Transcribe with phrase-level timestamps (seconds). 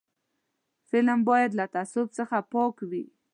[0.89, 3.05] فلم باید له تعصب څخه پاک وي